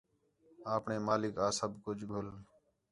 [0.75, 2.27] آپݨے مالک آ سب کُجھ گُھل